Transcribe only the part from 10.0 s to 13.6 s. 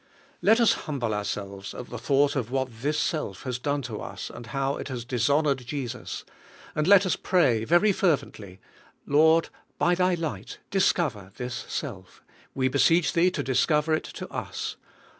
light discover this self; we beseech Thee to 3S THE SELF